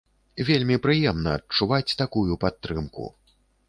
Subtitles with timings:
[0.47, 3.03] Вельмі прыемна адчуваць такую падтрымку.